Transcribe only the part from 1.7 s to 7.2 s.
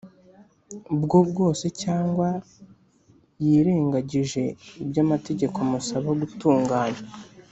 cyangwa yirengagije ibyo amategeko amusaba gutunganya,